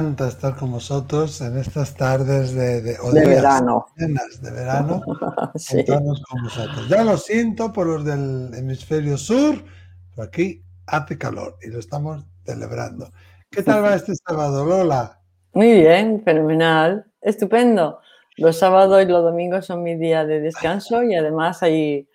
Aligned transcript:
encanta 0.00 0.28
estar 0.28 0.56
con 0.56 0.72
vosotros 0.72 1.42
en 1.42 1.58
estas 1.58 1.94
tardes 1.94 2.54
de, 2.54 2.80
de, 2.80 2.96
verano. 3.12 3.86
De 3.96 4.50
verano. 4.50 5.02
sí. 5.56 5.84
con 5.84 6.42
vosotros. 6.42 6.88
Ya 6.88 7.04
lo 7.04 7.18
siento 7.18 7.70
por 7.70 7.86
los 7.86 8.04
del 8.04 8.50
hemisferio 8.54 9.18
sur, 9.18 9.62
pero 10.10 10.26
aquí 10.26 10.64
hace 10.86 11.18
calor 11.18 11.58
y 11.62 11.68
lo 11.68 11.78
estamos 11.78 12.24
celebrando. 12.44 13.10
¿Qué 13.50 13.62
tal 13.62 13.84
va 13.84 13.94
este 13.94 14.14
sábado, 14.14 14.64
Lola? 14.64 15.20
Muy 15.52 15.72
bien, 15.80 16.22
fenomenal, 16.24 17.04
estupendo. 17.20 18.00
Los 18.38 18.58
sábados 18.58 19.02
y 19.02 19.06
los 19.06 19.22
domingos 19.22 19.66
son 19.66 19.82
mi 19.82 19.96
día 19.96 20.24
de 20.24 20.40
descanso 20.40 21.02
y 21.02 21.14
además 21.14 21.62
hay, 21.62 22.08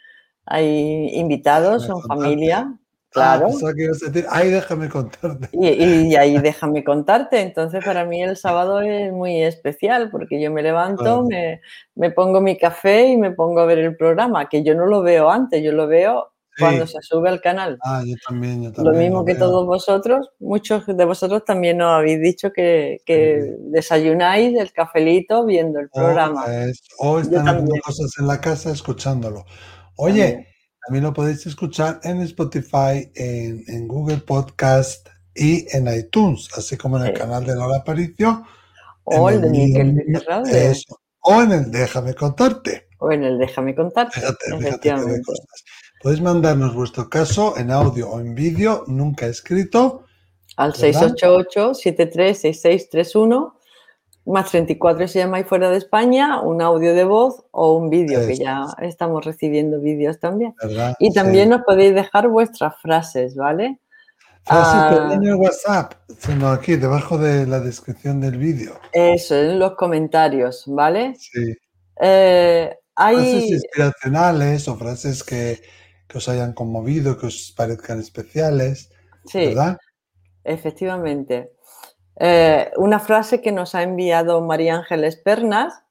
hay 0.45 1.09
invitados, 1.13 1.83
son 1.85 2.01
familia. 2.01 2.79
Ah, 3.15 3.39
claro. 3.39 3.49
ahí 4.29 4.49
déjame 4.49 4.89
contarte. 4.89 5.49
Y, 5.53 6.15
ahí 6.15 6.37
déjame 6.39 6.83
contarte. 6.83 7.41
Entonces, 7.41 7.83
para 7.83 8.05
mí 8.05 8.21
el 8.21 8.37
sábado 8.37 8.81
es 8.81 9.11
muy 9.11 9.41
especial 9.41 10.09
porque 10.11 10.41
yo 10.41 10.51
me 10.51 10.61
levanto, 10.61 11.23
me, 11.23 11.61
me, 11.95 12.11
pongo 12.11 12.41
mi 12.41 12.57
café 12.57 13.07
y 13.07 13.17
me 13.17 13.31
pongo 13.31 13.61
a 13.61 13.65
ver 13.65 13.79
el 13.79 13.95
programa, 13.95 14.49
que 14.49 14.63
yo 14.63 14.75
no 14.75 14.85
lo 14.85 15.01
veo 15.01 15.29
antes, 15.29 15.63
yo 15.63 15.71
lo 15.71 15.87
veo 15.87 16.31
cuando 16.57 16.87
se 16.87 17.01
sube 17.01 17.29
al 17.29 17.41
canal. 17.41 17.77
Ah, 17.81 18.01
yo 18.05 18.15
también, 18.27 18.63
yo 18.63 18.71
también 18.71 18.93
Lo 18.93 18.99
mismo 18.99 19.25
que 19.25 19.35
todos 19.35 19.65
vosotros, 19.65 20.29
muchos 20.39 20.85
de 20.85 21.05
vosotros 21.05 21.43
también 21.45 21.77
nos 21.77 21.91
habéis 21.91 22.21
dicho 22.21 22.51
que, 22.51 23.01
que 23.05 23.55
desayunáis 23.59 24.57
el 24.57 24.71
cafelito 24.71 25.45
viendo 25.45 25.79
el 25.79 25.89
programa. 25.89 26.45
o 26.99 27.19
están 27.19 27.47
haciendo 27.47 27.75
cosas 27.83 28.11
en 28.19 28.27
la 28.27 28.39
casa 28.39 28.71
escuchándolo. 28.71 29.45
Oye. 29.97 30.25
También 30.25 30.54
lo 30.89 31.13
podéis 31.13 31.45
escuchar 31.45 31.99
en 32.03 32.21
Spotify, 32.21 33.11
en, 33.15 33.87
Google 33.87 34.17
Podcast 34.17 35.07
y 35.33 35.65
en 35.75 35.87
iTunes, 35.87 36.49
así 36.55 36.77
como 36.77 36.97
en 36.97 37.07
el 37.07 37.13
canal 37.13 37.45
de 37.45 37.55
Lola 37.55 37.77
Aparicio. 37.77 38.43
O 39.03 39.29
el, 39.29 39.41
de 39.41 39.49
Miguel 39.49 40.03
O 41.21 41.41
en 41.41 41.51
el 41.51 41.71
Déjame 41.71 42.13
contarte. 42.13 42.87
O 42.99 43.11
en 43.11 43.23
el 43.23 43.37
Déjame 43.37 43.75
contarte. 43.75 44.21
Podéis 46.01 46.21
mandarnos 46.21 46.73
vuestro 46.75 47.09
caso 47.09 47.57
en 47.57 47.71
audio 47.71 48.09
o 48.09 48.19
en 48.19 48.35
vídeo, 48.35 48.83
nunca 48.87 49.25
escrito. 49.25 50.05
Al 50.57 50.73
688-736631 50.73 53.53
más 54.25 54.49
34 54.49 55.07
si 55.07 55.19
llamáis 55.19 55.45
fuera 55.45 55.69
de 55.69 55.77
España, 55.77 56.41
un 56.41 56.61
audio 56.61 56.93
de 56.93 57.03
voz 57.03 57.43
o 57.51 57.73
un 57.75 57.89
vídeo, 57.89 58.25
que 58.25 58.35
ya 58.35 58.65
estamos 58.81 59.23
recibiendo 59.23 59.79
vídeos 59.79 60.19
también. 60.19 60.55
Y 60.99 61.13
también 61.13 61.49
nos 61.49 61.61
podéis 61.61 61.93
dejar 61.93 62.27
vuestras 62.27 62.73
frases, 62.81 63.35
¿vale? 63.35 63.79
Frases, 64.43 64.73
ah, 64.75 65.11
en 65.13 65.23
el 65.23 65.35
WhatsApp, 65.35 65.93
sino 66.19 66.49
aquí, 66.49 66.75
debajo 66.75 67.17
de 67.17 67.47
la 67.47 67.59
descripción 67.59 68.21
del 68.21 68.37
vídeo. 68.37 68.79
Eso, 68.91 69.35
en 69.35 69.57
los 69.57 69.73
comentarios, 69.75 70.63
¿vale? 70.67 71.15
Sí. 71.17 71.55
Eh, 71.99 72.75
hay... 72.95 73.15
Frases 73.15 73.51
inspiracionales 73.51 74.67
o 74.67 74.75
frases 74.75 75.23
que, 75.23 75.61
que, 76.07 76.17
os 76.17 76.29
hayan 76.29 76.53
conmovido, 76.53 77.17
que 77.17 77.27
os 77.27 77.53
parezcan 77.57 77.99
especiales, 77.99 78.91
sí, 79.25 79.47
¿verdad? 79.47 79.77
Efectivamente. 80.43 81.54
Eh, 82.17 82.71
una 82.77 82.99
frase 82.99 83.41
que 83.41 83.51
nos 83.51 83.75
ha 83.75 83.83
enviado 83.83 84.41
María 84.41 84.75
Ángeles 84.75 85.17
Pernas, 85.17 85.83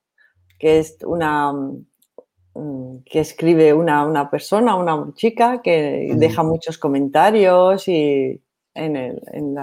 que 0.58 0.78
es 0.78 0.96
una 1.04 1.52
mm, 1.52 2.98
que 3.04 3.20
escribe 3.20 3.74
una, 3.74 4.30
persona, 4.30 4.76
una 4.76 5.12
chica 5.14 5.60
que 5.62 6.12
deja 6.16 6.42
muchos 6.42 6.78
comentarios 6.78 7.86
y 7.88 8.40
en, 8.74 9.54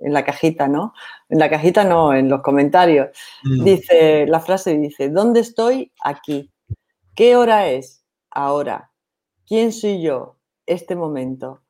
la, 0.00 0.24
cajita, 0.24 0.68
¿no? 0.68 0.92
En 1.28 1.38
la 1.38 1.48
cajita 1.48 1.84
no, 1.84 2.14
en 2.14 2.28
los 2.28 2.42
comentarios. 2.42 3.08
Mm. 3.44 3.64
Dice, 3.64 4.26
la 4.26 4.40
frase 4.40 4.76
dice, 4.78 5.08
¿dónde 5.08 5.40
estoy? 5.40 5.92
Aquí. 6.02 6.50
¿Qué 7.14 7.36
hora 7.36 7.68
es? 7.68 8.04
Ahora. 8.30 8.90
¿Quién 9.46 9.72
soy 9.72 10.02
yo? 10.02 10.38
Este 10.66 10.96
momento. 10.96 11.62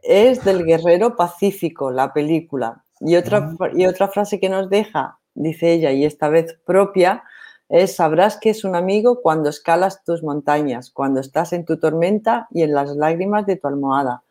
Es 0.00 0.44
del 0.44 0.64
guerrero 0.64 1.16
pacífico, 1.16 1.90
la 1.90 2.12
película. 2.12 2.84
Y 3.00 3.16
otra, 3.16 3.54
y 3.74 3.86
otra 3.86 4.08
frase 4.08 4.40
que 4.40 4.48
nos 4.48 4.68
deja, 4.68 5.18
dice 5.34 5.72
ella, 5.72 5.92
y 5.92 6.04
esta 6.04 6.28
vez 6.28 6.58
propia, 6.64 7.22
es 7.68 7.96
sabrás 7.96 8.38
que 8.38 8.50
es 8.50 8.64
un 8.64 8.74
amigo 8.74 9.20
cuando 9.22 9.50
escalas 9.50 10.02
tus 10.04 10.22
montañas, 10.22 10.90
cuando 10.90 11.20
estás 11.20 11.52
en 11.52 11.64
tu 11.64 11.78
tormenta 11.78 12.48
y 12.50 12.62
en 12.62 12.74
las 12.74 12.96
lágrimas 12.96 13.46
de 13.46 13.56
tu 13.56 13.68
almohada. 13.68 14.22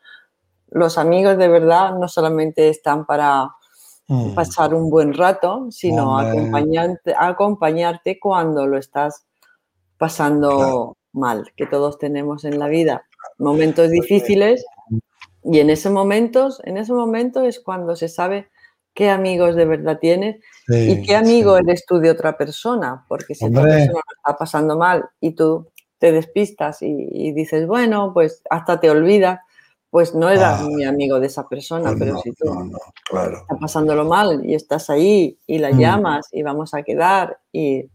Los 0.70 0.98
amigos 0.98 1.38
de 1.38 1.48
verdad 1.48 1.94
no 1.94 2.08
solamente 2.08 2.68
están 2.68 3.06
para 3.06 3.50
mm. 4.08 4.34
pasar 4.34 4.74
un 4.74 4.90
buen 4.90 5.14
rato, 5.14 5.68
sino 5.70 6.18
acompañarte, 6.18 7.14
acompañarte 7.16 8.18
cuando 8.18 8.66
lo 8.66 8.76
estás 8.76 9.24
pasando 9.96 10.96
mal, 11.12 11.52
que 11.56 11.66
todos 11.66 11.98
tenemos 11.98 12.44
en 12.44 12.58
la 12.58 12.68
vida. 12.68 13.04
Momentos 13.38 13.88
difíciles 13.90 14.64
y 15.44 15.60
en 15.60 15.70
ese 15.70 15.90
momento, 15.90 16.50
en 16.64 16.76
ese 16.76 16.92
momento 16.92 17.42
es 17.42 17.60
cuando 17.60 17.94
se 17.96 18.08
sabe 18.08 18.48
qué 18.98 19.10
amigos 19.10 19.54
de 19.54 19.64
verdad 19.64 20.00
tienes 20.00 20.42
y 20.66 21.02
qué 21.02 21.14
amigo 21.14 21.56
eres 21.56 21.86
tú 21.86 22.00
de 22.00 22.10
otra 22.10 22.36
persona, 22.36 23.04
porque 23.06 23.36
si 23.36 23.44
otra 23.44 23.62
persona 23.62 23.92
lo 23.92 24.16
está 24.16 24.36
pasando 24.36 24.76
mal 24.76 25.08
y 25.20 25.36
tú 25.36 25.68
te 25.98 26.10
despistas 26.10 26.78
y, 26.82 27.30
dices, 27.30 27.68
bueno, 27.68 28.10
pues 28.12 28.42
hasta 28.50 28.80
te 28.80 28.90
olvidas, 28.90 29.38
pues 29.88 30.16
no 30.16 30.28
eras 30.28 30.62
ah. 30.62 30.66
mi 30.68 30.84
amigo 30.84 31.20
de 31.20 31.28
esa 31.28 31.48
persona, 31.48 31.90
pues 31.90 32.00
pero 32.00 32.18
si 32.18 32.32
tú 32.32 32.72
claro. 33.08 33.38
estás 33.38 33.58
pasándolo 33.60 34.04
mal 34.04 34.44
y 34.44 34.56
estás 34.56 34.90
ahí 34.90 35.38
y 35.46 35.58
la 35.58 35.70
mm. 35.70 35.78
llamas 35.78 36.26
y 36.32 36.42
vamos 36.42 36.74
a 36.74 36.82
quedar 36.82 37.38
y, 37.52 37.88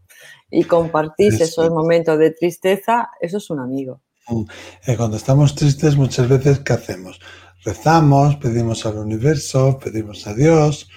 y 0.50 0.64
compartís 0.64 1.38
esos 1.38 1.68
momentos 1.68 2.18
de 2.18 2.30
tristeza, 2.30 3.10
eso 3.20 3.36
es 3.36 3.50
un 3.50 3.60
amigo. 3.60 4.00
Mm. 4.28 4.44
Eh, 4.86 4.96
cuando 4.96 5.18
estamos 5.18 5.54
tristes 5.54 5.98
muchas 5.98 6.30
veces, 6.30 6.60
¿qué 6.60 6.72
hacemos? 6.72 7.20
Rezamos, 7.64 8.36
pedimos 8.36 8.84
al 8.86 8.98
universo, 8.98 9.78
pedimos 9.82 10.26
a 10.26 10.34
Dios, 10.34 10.88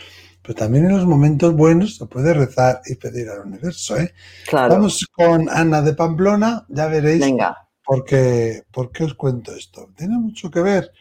pero 0.41 0.55
también 0.55 0.85
en 0.85 0.97
los 0.97 1.05
momentos 1.05 1.53
buenos 1.53 1.95
se 1.95 2.05
puede 2.05 2.33
rezar 2.33 2.81
y 2.85 2.95
pedir 2.95 3.29
al 3.29 3.47
universo. 3.47 3.97
¿eh? 3.97 4.13
Vamos 4.51 5.05
con 5.11 5.49
Ana 5.49 5.81
de 5.81 5.93
Pamplona, 5.93 6.65
ya 6.69 6.87
veréis 6.87 7.21
Venga. 7.21 7.57
Por, 7.83 8.03
qué, 8.03 8.63
os 8.99 9.13
cuento 9.13 9.55
esto. 9.55 9.89
Tiene 9.95 10.17
mucho 10.17 10.51
que 10.51 10.59
ver 10.59 10.91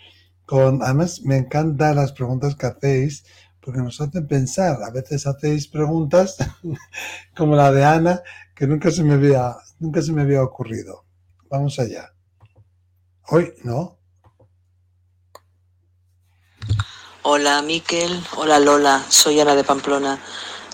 con, 0.44 0.82
además 0.84 1.22
me 1.22 1.36
encantan 1.36 1.96
las 1.96 2.12
preguntas 2.12 2.54
que 2.54 2.66
hacéis, 2.66 3.24
porque 3.60 3.80
nos 3.80 4.00
hacen 4.00 4.28
pensar. 4.28 4.80
A 4.84 4.90
veces 4.90 5.26
hacéis 5.26 5.66
preguntas 5.66 6.36
como 7.36 7.56
la 7.56 7.72
de 7.72 7.84
Ana, 7.84 8.22
que 8.54 8.68
nunca 8.68 8.92
se 8.92 9.02
me 9.02 9.14
había, 9.14 9.56
nunca 9.80 10.00
se 10.00 10.12
me 10.12 10.22
había 10.22 10.44
ocurrido. 10.44 11.04
Vamos 11.50 11.80
allá. 11.80 12.12
Hoy, 13.28 13.52
¿no? 13.64 13.95
Hola 17.28 17.60
Miquel, 17.60 18.24
hola 18.36 18.60
Lola, 18.60 19.04
soy 19.08 19.40
Ana 19.40 19.56
de 19.56 19.64
Pamplona. 19.64 20.22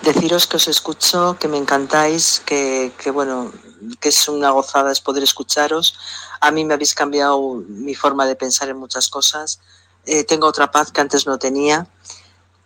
Deciros 0.03 0.47
que 0.47 0.59
os 0.59 0.69
escucho, 0.69 1.39
que 1.41 1.49
me 1.49 1.57
encantáis, 1.57 2.43
que, 2.45 2.93
bueno, 3.11 3.51
que 3.99 4.11
es 4.11 4.29
una 4.29 4.51
gozada 4.51 4.93
es 4.93 5.01
poder 5.01 5.23
escucharos. 5.23 5.99
A 6.43 6.51
mí 6.51 6.67
me 6.67 6.75
habéis 6.75 6.95
cambiado 6.95 7.55
mi 7.69 7.95
forma 7.95 8.27
de 8.27 8.37
pensar 8.37 8.69
en 8.69 8.77
muchas 8.77 9.09
cosas. 9.09 9.61
Eh, 10.05 10.25
tengo 10.25 10.47
otra 10.47 10.71
paz 10.71 10.93
que 10.93 11.01
antes 11.01 11.27
no 11.27 11.39
tenía. 11.39 11.87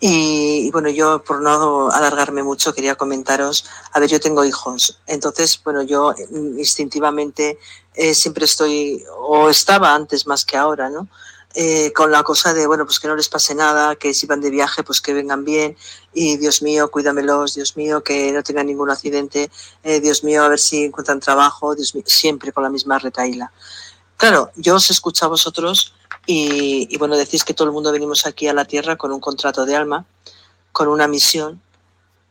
Y, 0.00 0.68
bueno, 0.72 0.88
yo 0.88 1.22
por 1.22 1.40
no 1.40 1.88
alargarme 1.92 2.42
mucho 2.42 2.74
quería 2.74 2.96
comentaros, 2.96 3.66
a 3.92 4.00
ver, 4.00 4.10
yo 4.10 4.18
tengo 4.18 4.44
hijos, 4.44 4.98
entonces, 5.06 5.58
bueno, 5.64 5.82
yo 5.82 6.12
instintivamente 6.58 7.58
eh, 7.94 8.14
siempre 8.14 8.46
estoy, 8.46 9.04
o 9.16 9.48
estaba 9.48 9.94
antes 9.94 10.26
más 10.26 10.44
que 10.44 10.56
ahora, 10.56 10.90
¿no? 10.90 11.08
Eh, 11.58 11.90
con 11.94 12.12
la 12.12 12.22
cosa 12.22 12.52
de, 12.52 12.66
bueno, 12.66 12.84
pues 12.84 13.00
que 13.00 13.08
no 13.08 13.16
les 13.16 13.30
pase 13.30 13.54
nada, 13.54 13.96
que 13.96 14.12
si 14.12 14.26
van 14.26 14.42
de 14.42 14.50
viaje, 14.50 14.82
pues 14.82 15.00
que 15.00 15.14
vengan 15.14 15.42
bien, 15.42 15.74
y 16.12 16.36
Dios 16.36 16.60
mío, 16.60 16.90
cuídamelos, 16.90 17.54
Dios 17.54 17.78
mío, 17.78 18.02
que 18.04 18.30
no 18.30 18.42
tengan 18.42 18.66
ningún 18.66 18.90
accidente, 18.90 19.50
eh, 19.82 20.00
Dios 20.00 20.22
mío, 20.22 20.44
a 20.44 20.50
ver 20.50 20.58
si 20.58 20.84
encuentran 20.84 21.18
trabajo, 21.18 21.74
Dios 21.74 21.94
mío, 21.94 22.04
siempre 22.04 22.52
con 22.52 22.62
la 22.62 22.68
misma 22.68 22.98
retaíla. 22.98 23.50
Claro, 24.18 24.50
yo 24.56 24.74
os 24.74 24.90
escucho 24.90 25.24
a 25.24 25.28
vosotros 25.28 25.94
y, 26.26 26.88
y 26.90 26.98
bueno, 26.98 27.16
decís 27.16 27.42
que 27.42 27.54
todo 27.54 27.68
el 27.68 27.72
mundo 27.72 27.90
venimos 27.90 28.26
aquí 28.26 28.48
a 28.48 28.52
la 28.52 28.66
tierra 28.66 28.96
con 28.96 29.10
un 29.10 29.20
contrato 29.20 29.64
de 29.64 29.76
alma, 29.76 30.04
con 30.72 30.88
una 30.88 31.08
misión, 31.08 31.62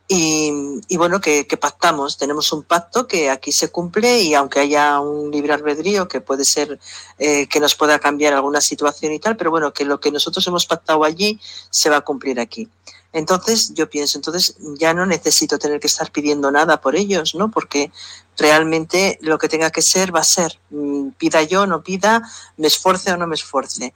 y, 0.08 0.96
bueno, 0.96 1.20
que, 1.20 1.44
pactamos, 1.60 2.16
tenemos 2.16 2.52
un 2.52 2.62
pacto 2.62 3.08
que 3.08 3.28
aquí 3.28 3.50
se 3.50 3.70
cumple 3.70 4.22
y 4.22 4.34
aunque 4.34 4.60
haya 4.60 5.00
un 5.00 5.32
libre 5.32 5.52
albedrío 5.52 6.06
que 6.06 6.20
puede 6.20 6.44
ser 6.44 6.78
eh, 7.18 7.48
que 7.48 7.58
nos 7.58 7.74
pueda 7.74 7.98
cambiar 7.98 8.32
alguna 8.32 8.60
situación 8.60 9.12
y 9.12 9.18
tal, 9.18 9.36
pero 9.36 9.50
bueno, 9.50 9.72
que 9.72 9.84
lo 9.84 9.98
que 9.98 10.12
nosotros 10.12 10.46
hemos 10.46 10.66
pactado 10.66 11.02
allí 11.02 11.40
se 11.70 11.90
va 11.90 11.96
a 11.96 12.00
cumplir 12.02 12.38
aquí. 12.38 12.68
Entonces, 13.12 13.74
yo 13.74 13.88
pienso, 13.90 14.18
entonces 14.18 14.56
ya 14.78 14.94
no 14.94 15.06
necesito 15.06 15.58
tener 15.58 15.80
que 15.80 15.86
estar 15.86 16.12
pidiendo 16.12 16.52
nada 16.52 16.80
por 16.80 16.94
ellos, 16.94 17.34
¿no? 17.34 17.50
Porque 17.50 17.90
realmente 18.36 19.18
lo 19.22 19.38
que 19.38 19.48
tenga 19.48 19.70
que 19.70 19.82
ser 19.82 20.14
va 20.14 20.20
a 20.20 20.24
ser, 20.24 20.60
mm, 20.70 21.10
pida 21.18 21.42
yo, 21.42 21.66
no 21.66 21.82
pida, 21.82 22.22
me 22.58 22.68
esfuerce 22.68 23.10
o 23.10 23.16
no 23.16 23.26
me 23.26 23.34
esfuerce. 23.34 23.92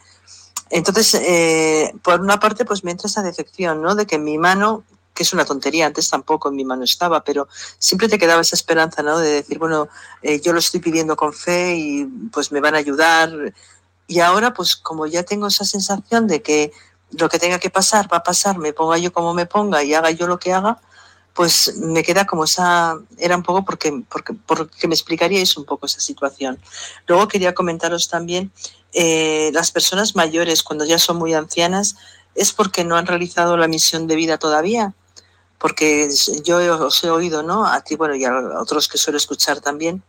Entonces, 0.70 1.14
eh, 1.14 1.92
por 2.02 2.20
una 2.20 2.40
parte, 2.40 2.64
pues 2.64 2.82
me 2.82 2.90
entra 2.92 3.08
esa 3.08 3.22
decepción, 3.22 3.82
¿no? 3.82 3.94
De 3.94 4.06
que 4.06 4.18
mi 4.18 4.38
mano 4.38 4.84
que 5.20 5.24
es 5.24 5.34
una 5.34 5.44
tontería, 5.44 5.84
antes 5.84 6.08
tampoco 6.08 6.48
en 6.48 6.56
mi 6.56 6.64
mano 6.64 6.82
estaba, 6.82 7.22
pero 7.22 7.46
siempre 7.76 8.08
te 8.08 8.18
quedaba 8.18 8.40
esa 8.40 8.56
esperanza. 8.56 9.02
De 9.02 9.30
decir, 9.30 9.58
bueno, 9.58 9.90
eh, 10.22 10.40
yo 10.40 10.54
lo 10.54 10.60
estoy 10.60 10.80
pidiendo 10.80 11.14
con 11.14 11.34
fe 11.34 11.76
y 11.76 12.06
pues 12.32 12.50
me 12.52 12.60
van 12.60 12.74
a 12.74 12.78
ayudar. 12.78 13.30
Y 14.06 14.20
ahora, 14.20 14.54
pues 14.54 14.76
como 14.76 15.06
ya 15.06 15.22
tengo 15.22 15.48
esa 15.48 15.66
sensación 15.66 16.26
de 16.26 16.40
que 16.40 16.72
lo 17.10 17.28
que 17.28 17.38
tenga 17.38 17.58
que 17.58 17.68
pasar 17.68 18.10
va 18.10 18.16
a 18.16 18.22
pasar, 18.22 18.56
me 18.56 18.72
ponga 18.72 18.96
yo 18.96 19.12
como 19.12 19.34
me 19.34 19.44
ponga 19.44 19.84
y 19.84 19.92
haga 19.92 20.10
yo 20.10 20.26
lo 20.26 20.38
que 20.38 20.54
haga, 20.54 20.80
pues 21.34 21.76
me 21.76 22.02
queda 22.02 22.24
como 22.24 22.44
esa, 22.44 22.96
era 23.18 23.36
un 23.36 23.42
poco 23.42 23.62
porque, 23.62 24.02
porque, 24.08 24.32
porque 24.32 24.88
me 24.88 24.94
explicaríais 24.94 25.54
un 25.58 25.66
poco 25.66 25.84
esa 25.84 26.00
situación. 26.00 26.58
Luego 27.06 27.28
quería 27.28 27.52
comentaros 27.52 28.08
también, 28.08 28.52
eh, 28.94 29.50
las 29.52 29.70
personas 29.70 30.16
mayores, 30.16 30.62
cuando 30.62 30.86
ya 30.86 30.98
son 30.98 31.18
muy 31.18 31.34
ancianas, 31.34 31.96
es 32.34 32.52
porque 32.52 32.84
no 32.84 32.96
han 32.96 33.06
realizado 33.06 33.58
la 33.58 33.68
misión 33.68 34.06
de 34.06 34.16
vida 34.16 34.38
todavía. 34.38 34.94
Porque 35.60 36.08
yo 36.42 36.86
os 36.86 37.04
he 37.04 37.10
oído, 37.10 37.42
¿no? 37.42 37.66
A 37.66 37.82
ti, 37.82 37.94
bueno, 37.94 38.16
y 38.16 38.24
a 38.24 38.32
otros 38.58 38.88
que 38.88 38.98
suelo 38.98 39.18
escuchar 39.18 39.60
también, 39.60 40.02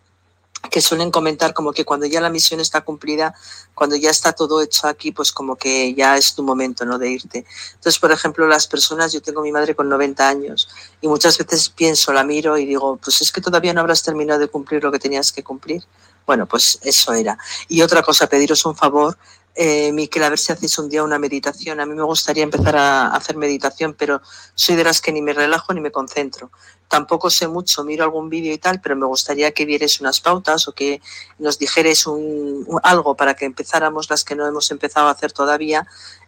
que 0.69 0.81
suelen 0.81 1.11
comentar 1.11 1.53
como 1.53 1.73
que 1.73 1.85
cuando 1.85 2.05
ya 2.05 2.21
la 2.21 2.29
misión 2.29 2.59
está 2.59 2.81
cumplida, 2.81 3.33
cuando 3.73 3.95
ya 3.95 4.09
está 4.11 4.31
todo 4.31 4.61
hecho 4.61 4.87
aquí, 4.87 5.11
pues 5.11 5.31
como 5.31 5.55
que 5.55 5.93
ya 5.93 6.17
es 6.17 6.35
tu 6.35 6.43
momento, 6.43 6.85
¿no? 6.85 6.97
De 6.97 7.09
irte. 7.09 7.45
Entonces, 7.73 7.99
por 7.99 8.11
ejemplo, 8.11 8.47
las 8.47 8.67
personas, 8.67 9.11
yo 9.11 9.21
tengo 9.21 9.41
mi 9.41 9.51
madre 9.51 9.75
con 9.75 9.89
90 9.89 10.27
años 10.27 10.69
y 11.01 11.07
muchas 11.07 11.37
veces 11.37 11.69
pienso, 11.69 12.13
la 12.13 12.23
miro 12.23 12.57
y 12.57 12.65
digo, 12.65 12.97
pues 12.97 13.21
es 13.21 13.31
que 13.31 13.41
todavía 13.41 13.73
no 13.73 13.81
habrás 13.81 14.03
terminado 14.03 14.39
de 14.39 14.47
cumplir 14.47 14.83
lo 14.83 14.91
que 14.91 14.99
tenías 14.99 15.31
que 15.31 15.43
cumplir. 15.43 15.83
Bueno, 16.25 16.45
pues 16.45 16.79
eso 16.83 17.13
era. 17.13 17.37
Y 17.67 17.81
otra 17.81 18.03
cosa, 18.03 18.27
pediros 18.27 18.63
un 18.65 18.75
favor, 18.75 19.17
eh, 19.55 19.91
Miquel, 19.91 20.23
a 20.23 20.29
ver 20.29 20.39
si 20.39 20.51
hacéis 20.51 20.77
un 20.79 20.89
día 20.89 21.03
una 21.03 21.19
meditación. 21.19 21.79
A 21.79 21.85
mí 21.85 21.93
me 21.93 22.03
gustaría 22.03 22.43
empezar 22.43 22.75
a 22.77 23.07
hacer 23.07 23.35
meditación, 23.37 23.93
pero 23.93 24.21
soy 24.55 24.75
de 24.75 24.83
las 24.83 25.01
que 25.01 25.11
ni 25.11 25.21
me 25.21 25.33
relajo 25.33 25.73
ni 25.73 25.81
me 25.81 25.91
concentro. 25.91 26.51
Tampoco 26.87 27.29
sé 27.29 27.47
mucho, 27.47 27.83
miro 27.83 28.03
algún 28.03 28.29
vídeo 28.29 28.53
y 28.53 28.57
tal, 28.57 28.81
pero 28.81 28.95
me 28.95 29.05
gustaría 29.05 29.51
que 29.51 29.65
dierais 29.65 29.99
unas 29.99 30.21
pautas 30.21 30.67
o 30.67 30.73
que 30.73 31.01
nos 31.39 31.59
dijerais 31.59 32.07
un, 32.07 32.65
algo 32.83 33.15
para 33.15 33.33
que 33.33 33.45
empezáramos 33.45 34.09
las 34.09 34.23
que 34.23 34.35
no 34.35 34.47
hemos 34.47 34.71
empezado 34.71 35.07
a 35.07 35.11
hacer 35.11 35.31
todavía 35.31 35.85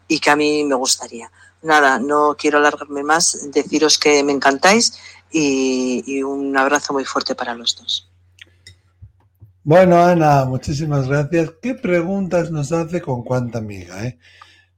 y 0.07 0.19
que 0.19 0.29
a 0.29 0.35
mí 0.35 0.63
me 0.63 0.75
gustaría. 0.75 1.31
Nada, 1.61 1.99
no 1.99 2.35
quiero 2.37 2.57
alargarme 2.57 3.03
más, 3.03 3.51
deciros 3.51 3.97
que 3.97 4.23
me 4.23 4.33
encantáis 4.33 4.99
y 5.31 6.21
un 6.23 6.55
abrazo 6.57 6.93
muy 6.93 7.05
fuerte 7.05 7.35
para 7.35 7.55
los 7.55 7.75
dos. 7.75 8.12
Bueno, 9.65 9.98
Ana, 10.04 10.44
muchísimas 10.45 11.07
gracias. 11.07 11.54
¿Qué 11.62 11.74
preguntas 11.75 12.51
nos 12.51 12.71
hace 12.74 13.01
con 13.01 13.24
cuánta 13.24 13.60
amiga? 13.60 14.06
Eh? 14.06 14.19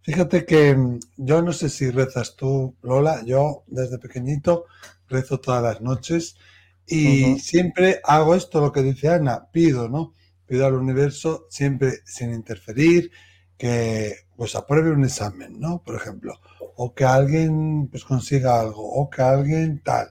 Fíjate 0.01 0.45
que 0.45 0.75
mm, 0.75 0.99
yo 1.17 1.41
no 1.41 1.53
sé 1.53 1.69
si 1.69 1.89
rezas 1.89 2.35
tú, 2.35 2.75
Lola, 2.83 3.23
yo 3.25 3.63
desde 3.67 3.97
pequeñito 3.97 4.65
rezo 5.07 5.39
todas 5.39 5.63
las 5.63 5.81
noches 5.81 6.37
y 6.85 7.39
siempre 7.39 7.99
hago 8.03 8.35
esto, 8.35 8.61
lo 8.61 8.71
que 8.71 8.83
dice 8.83 9.09
Ana, 9.09 9.47
pido, 9.51 9.89
¿no? 9.89 10.13
Pido 10.45 10.67
al 10.67 10.75
universo 10.75 11.47
siempre 11.49 12.01
sin 12.05 12.31
interferir, 12.33 13.11
que 13.57 14.15
pues 14.35 14.55
apruebe 14.55 14.91
un 14.91 15.03
examen, 15.03 15.59
¿no? 15.59 15.81
Por 15.83 15.95
ejemplo, 15.95 16.39
o 16.75 16.93
que 16.93 17.05
alguien 17.05 17.87
pues 17.89 18.03
consiga 18.05 18.59
algo, 18.59 18.83
o 18.83 19.09
que 19.09 19.21
alguien 19.23 19.81
tal. 19.83 20.09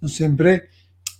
No 0.00 0.08
siempre 0.08 0.68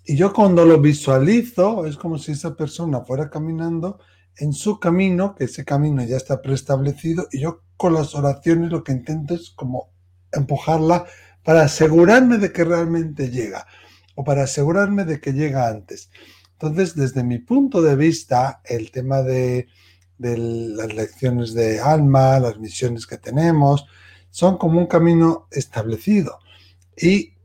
y 0.06 0.16
yo 0.16 0.32
cuando 0.32 0.64
lo 0.64 0.80
visualizo, 0.80 1.84
es 1.84 1.96
como 1.96 2.18
si 2.18 2.32
esa 2.32 2.54
persona 2.54 3.00
fuera 3.00 3.28
caminando 3.28 3.98
en 4.36 4.52
su 4.52 4.78
camino, 4.78 5.34
que 5.34 5.44
ese 5.44 5.64
camino 5.64 6.04
ya 6.04 6.16
está 6.16 6.40
preestablecido, 6.40 7.26
y 7.32 7.40
yo 7.40 7.62
con 7.76 7.94
las 7.94 8.14
oraciones 8.14 8.70
lo 8.70 8.84
que 8.84 8.92
intento 8.92 9.34
es 9.34 9.50
como 9.50 9.90
empujarla 10.32 11.06
para 11.42 11.62
asegurarme 11.62 12.38
de 12.38 12.52
que 12.52 12.64
realmente 12.64 13.30
llega, 13.30 13.66
o 14.14 14.22
para 14.22 14.44
asegurarme 14.44 15.04
de 15.04 15.20
que 15.20 15.32
llega 15.32 15.68
antes. 15.68 16.10
Entonces, 16.52 16.94
desde 16.94 17.24
mi 17.24 17.38
punto 17.38 17.82
de 17.82 17.96
vista, 17.96 18.60
el 18.64 18.90
tema 18.90 19.22
de, 19.22 19.66
de 20.18 20.38
las 20.38 20.94
lecciones 20.94 21.52
de 21.52 21.80
alma, 21.80 22.38
las 22.38 22.58
misiones 22.58 23.06
que 23.06 23.18
tenemos, 23.18 23.86
son 24.30 24.56
como 24.56 24.78
un 24.78 24.86
camino 24.86 25.48
establecido. 25.50 26.38
Y 26.96 27.35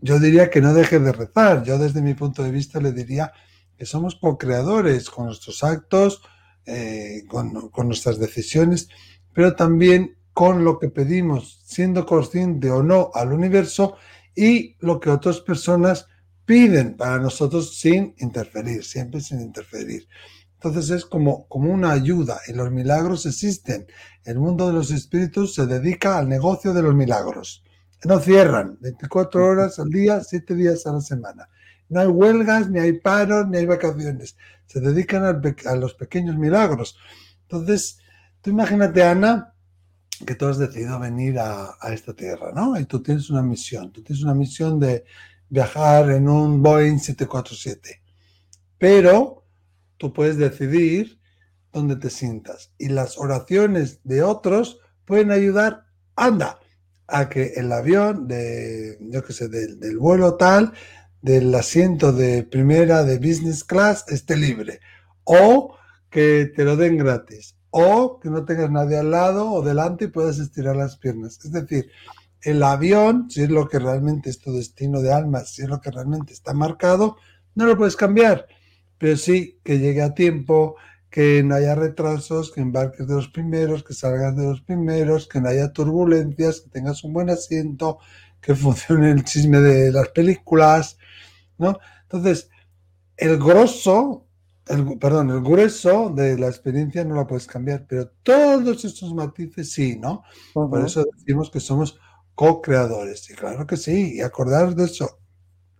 yo 0.00 0.18
diría 0.18 0.50
que 0.50 0.60
no 0.60 0.74
deje 0.74 0.98
de 0.98 1.12
rezar. 1.12 1.62
Yo 1.64 1.78
desde 1.78 2.02
mi 2.02 2.14
punto 2.14 2.42
de 2.42 2.50
vista 2.50 2.80
le 2.80 2.92
diría 2.92 3.32
que 3.76 3.86
somos 3.86 4.16
co-creadores 4.16 5.10
con 5.10 5.26
nuestros 5.26 5.64
actos, 5.64 6.22
eh, 6.66 7.24
con, 7.28 7.70
nuestras 7.86 8.18
decisiones, 8.18 8.88
pero 9.32 9.54
también 9.54 10.16
con 10.32 10.64
lo 10.64 10.78
que 10.78 10.88
pedimos, 10.88 11.60
siendo 11.64 12.06
consciente 12.06 12.70
o 12.70 12.82
no 12.82 13.10
al 13.14 13.32
universo 13.32 13.96
y 14.34 14.76
lo 14.80 15.00
que 15.00 15.10
otras 15.10 15.40
personas 15.40 16.06
piden 16.44 16.96
para 16.96 17.18
nosotros 17.18 17.78
sin 17.78 18.14
interferir, 18.18 18.84
siempre 18.84 19.20
sin 19.20 19.40
interferir. 19.40 20.06
Entonces 20.54 20.90
es 20.90 21.04
como, 21.06 21.48
como 21.48 21.72
una 21.72 21.92
ayuda 21.92 22.38
y 22.46 22.52
los 22.52 22.70
milagros 22.70 23.24
existen. 23.24 23.86
El 24.24 24.38
mundo 24.38 24.66
de 24.66 24.74
los 24.74 24.90
espíritus 24.90 25.54
se 25.54 25.66
dedica 25.66 26.18
al 26.18 26.28
negocio 26.28 26.74
de 26.74 26.82
los 26.82 26.94
milagros 26.94 27.64
no 28.04 28.18
cierran 28.18 28.78
24 28.80 29.44
horas 29.44 29.78
al 29.78 29.90
día, 29.90 30.22
7 30.22 30.54
días 30.54 30.86
a 30.86 30.92
la 30.92 31.00
semana. 31.00 31.48
No 31.88 32.00
hay 32.00 32.06
huelgas, 32.06 32.70
ni 32.70 32.78
hay 32.78 32.94
paros, 32.94 33.48
ni 33.48 33.58
hay 33.58 33.66
vacaciones. 33.66 34.36
Se 34.66 34.80
dedican 34.80 35.24
a, 35.24 35.74
los 35.74 35.94
pequeños 35.94 36.36
milagros. 36.36 36.96
Entonces, 37.42 37.98
tú 38.40 38.50
imagínate, 38.50 39.02
Ana, 39.02 39.54
que 40.24 40.34
tú 40.34 40.46
has 40.46 40.58
decidido 40.58 40.98
venir 40.98 41.38
a, 41.38 41.76
a, 41.80 41.92
esta 41.92 42.14
tierra, 42.14 42.52
¿no? 42.54 42.78
Y 42.78 42.84
tú 42.84 43.02
tienes 43.02 43.28
una 43.28 43.42
misión. 43.42 43.90
Tú 43.90 44.02
tienes 44.02 44.22
una 44.22 44.34
misión 44.34 44.78
de 44.78 45.04
viajar 45.48 46.10
en 46.10 46.28
un 46.28 46.62
Boeing 46.62 46.98
747. 46.98 48.00
Pero 48.78 49.44
tú 49.96 50.12
puedes 50.12 50.36
decidir 50.36 51.20
dónde 51.72 51.96
te 51.96 52.08
sientas. 52.08 52.72
Y 52.78 52.88
las 52.88 53.18
oraciones 53.18 54.00
de 54.04 54.22
otros 54.22 54.78
pueden 55.04 55.32
ayudar. 55.32 55.86
Anda, 56.14 56.60
a 57.10 57.28
que 57.28 57.54
el 57.56 57.72
avión, 57.72 58.28
de, 58.28 58.98
yo 59.00 59.24
qué 59.24 59.32
sé, 59.32 59.48
del, 59.48 59.98
vuelo 59.98 60.36
tal, 60.36 60.72
del 61.22 61.54
asiento 61.54 62.12
de 62.12 62.42
primera 62.44 63.04
de 63.04 63.18
business 63.18 63.64
class 63.64 64.04
esté 64.08 64.36
libre. 64.36 64.80
O 65.24 65.76
que 66.10 66.52
te 66.54 66.64
lo 66.64 66.76
den 66.76 66.96
gratis. 66.96 67.56
O 67.70 68.18
que 68.20 68.30
no 68.30 68.44
tengas 68.44 68.70
nadie 68.70 68.96
al 68.98 69.10
lado 69.10 69.50
o 69.52 69.62
delante 69.62 70.06
y 70.06 70.08
puedas 70.08 70.38
estirar 70.38 70.76
las 70.76 70.96
piernas. 70.96 71.38
Es 71.44 71.52
decir, 71.52 71.90
el 72.42 72.62
avión, 72.62 73.30
si 73.30 73.42
es 73.42 73.50
lo 73.50 73.68
que 73.68 73.78
realmente 73.78 74.30
es 74.30 74.40
tu 74.40 74.52
destino 74.52 75.00
de 75.02 75.12
alma, 75.12 75.40
si 75.40 75.62
es 75.62 75.68
lo 75.68 75.80
que 75.80 75.90
realmente 75.90 76.32
está 76.32 76.54
marcado, 76.54 77.16
no 77.54 77.66
lo 77.66 77.76
puedes 77.76 77.96
cambiar. 77.96 78.46
Pero 78.98 79.16
sí 79.16 79.60
que 79.62 79.78
llegue 79.78 80.02
a 80.02 80.14
tiempo, 80.14 80.76
que 81.10 81.42
no 81.42 81.56
haya 81.56 81.74
retrasos, 81.74 82.52
que 82.52 82.60
embarques 82.60 83.06
de 83.06 83.14
los 83.14 83.28
primeros, 83.28 83.82
que 83.82 83.94
salgas 83.94 84.36
de 84.36 84.44
los 84.44 84.60
primeros, 84.62 85.26
que 85.26 85.40
no 85.40 85.48
haya 85.48 85.72
turbulencias, 85.72 86.60
que 86.60 86.70
tengas 86.70 87.02
un 87.04 87.12
buen 87.12 87.30
asiento, 87.30 87.98
que 88.40 88.54
funcione 88.54 89.10
el 89.10 89.24
chisme 89.24 89.60
de 89.60 89.92
las 89.92 90.08
películas, 90.10 90.96
¿no? 91.58 91.78
Entonces, 92.02 92.48
el 93.16 93.38
grosso, 93.38 94.26
el, 94.66 94.98
perdón, 94.98 95.30
el 95.30 95.42
grueso 95.42 96.10
de 96.10 96.38
la 96.38 96.46
experiencia 96.46 97.04
no 97.04 97.16
la 97.16 97.26
puedes 97.26 97.46
cambiar, 97.46 97.86
pero 97.88 98.08
todos 98.22 98.84
estos 98.84 99.12
matices 99.12 99.72
sí, 99.72 99.96
¿no? 99.98 100.22
Por 100.54 100.84
eso 100.84 101.04
decimos 101.18 101.50
que 101.50 101.60
somos 101.60 101.98
co-creadores. 102.34 103.28
Y 103.30 103.34
claro 103.34 103.66
que 103.66 103.76
sí, 103.76 104.14
y 104.16 104.20
acordaros 104.22 104.74
de 104.76 104.84
eso, 104.84 105.19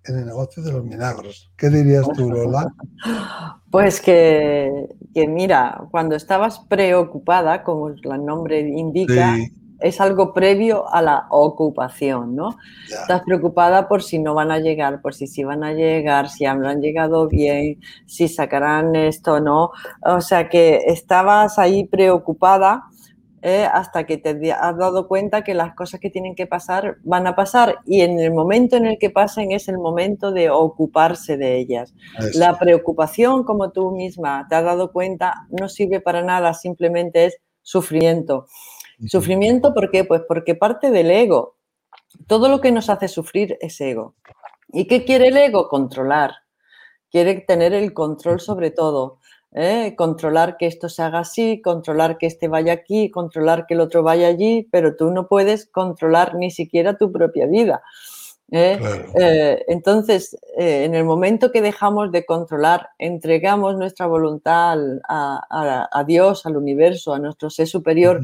en 0.07 0.19
el 0.19 0.27
negocio 0.27 0.63
de 0.63 0.73
los 0.73 0.85
milagros. 0.85 1.51
¿Qué 1.57 1.69
dirías 1.69 2.09
tú, 2.15 2.31
Lola? 2.31 2.67
Pues 3.71 4.01
que, 4.01 4.89
mira, 5.15 5.83
cuando 5.93 6.17
estabas 6.17 6.59
preocupada, 6.59 7.63
como 7.63 7.91
el 7.91 8.25
nombre 8.25 8.59
indica, 8.59 9.37
es 9.79 10.01
algo 10.01 10.35
previo 10.35 10.93
a 10.93 11.01
la 11.01 11.27
ocupación, 11.31 12.35
¿no? 12.35 12.59
Estás 12.89 13.23
preocupada 13.23 13.87
por 13.89 14.03
si 14.03 14.19
no 14.19 14.35
van 14.35 14.51
a 14.51 14.59
llegar, 14.59 15.01
por 15.01 15.15
si 15.15 15.29
sí 15.29 15.45
van 15.45 15.63
a 15.63 15.73
llegar, 15.73 16.29
si 16.29 16.47
han 16.47 16.81
llegado 16.81 17.29
bien, 17.29 17.79
si 18.07 18.27
sacarán 18.27 18.97
esto, 18.97 19.39
¿no? 19.39 19.71
O 20.03 20.21
sea 20.21 20.49
que 20.49 20.83
estabas 20.87 21.57
ahí 21.59 21.85
preocupada 21.87 22.90
¿eh? 23.43 23.67
hasta 23.71 24.05
que 24.05 24.19
te 24.19 24.53
has 24.53 24.77
dado 24.77 25.09
cuenta 25.09 25.43
que 25.43 25.55
las 25.55 25.75
cosas 25.75 26.01
que 26.01 26.11
tienen 26.11 26.35
que 26.35 26.47
pasar 26.47 26.99
van 27.03 27.27
a 27.27 27.35
pasar 27.35 27.79
y 27.87 28.03
en 28.03 28.19
el 28.19 28.33
momento 28.33 28.77
en 28.77 28.87
el 28.87 28.99
que 28.99 29.11
pasen 29.11 29.53
es 29.53 29.69
el 29.69 29.79
momento 29.79 30.33
de 30.33 30.51
ocuparse 30.51 31.37
de 31.37 31.59
ellas. 31.59 31.95
La 32.35 32.59
preocupación, 32.59 33.45
como 33.45 33.71
tú 33.71 33.91
misma 33.93 34.47
te 34.49 34.57
has 34.57 34.65
dado 34.65 34.93
cuenta, 34.93 35.47
no 35.51 35.69
sirve 35.69 36.01
para 36.01 36.23
nada, 36.23 36.55
simplemente 36.55 37.27
es 37.27 37.39
sufrimiento. 37.63 38.47
Sufrimiento, 39.07 39.73
¿por 39.73 39.91
qué? 39.91 40.05
Pues 40.05 40.23
porque 40.29 40.55
parte 40.55 40.91
del 40.91 41.11
ego. 41.11 41.57
Todo 42.27 42.49
lo 42.49 42.61
que 42.61 42.73
nos 42.73 42.91
hace 42.91 43.09
sufrir 43.09 43.57
es 43.61 43.81
ego. 43.81 44.15
¿Y 44.69 44.87
qué 44.87 45.05
quiere 45.05 45.29
el 45.29 45.37
ego? 45.37 45.69
Controlar. 45.69 46.33
Quiere 47.11 47.35
tener 47.41 47.73
el 47.73 47.93
control 47.93 48.41
sobre 48.41 48.71
todo. 48.71 49.20
¿Eh? 49.53 49.95
controlar 49.97 50.57
que 50.57 50.67
esto 50.67 50.89
se 50.89 51.03
haga 51.03 51.21
así, 51.21 51.61
controlar 51.61 52.19
que 52.19 52.27
este 52.27 52.49
vaya 52.49 52.73
aquí, 52.73 53.11
controlar 53.11 53.67
que 53.67 53.75
el 53.75 53.81
otro 53.81 54.03
vaya 54.03 54.29
allí, 54.29 54.69
pero 54.71 54.97
tú 54.97 55.11
no 55.11 55.29
puedes 55.29 55.67
controlar 55.67 56.35
ni 56.35 56.51
siquiera 56.51 56.97
tu 56.97 57.11
propia 57.13 57.47
vida. 57.47 57.83
¿eh? 58.51 58.79
Eh, 59.15 59.65
entonces, 59.69 60.37
eh, 60.57 60.85
en 60.85 60.95
el 60.95 61.05
momento 61.05 61.53
que 61.53 61.63
dejamos 61.63 62.13
de 62.13 62.25
controlar, 62.25 62.91
entregamos 62.99 63.77
nuestra 63.77 64.07
voluntad 64.07 64.79
a, 65.09 66.05
Dios, 66.07 66.47
al 66.47 66.57
universo, 66.57 67.15
a 67.15 67.19
nuestro 67.19 67.51
ser 67.51 67.67
superior, 67.67 68.21